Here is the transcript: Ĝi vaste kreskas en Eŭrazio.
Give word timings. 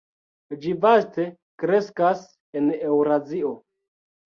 Ĝi 0.63 0.71
vaste 0.85 1.25
kreskas 1.65 2.25
en 2.63 2.73
Eŭrazio. 2.81 3.55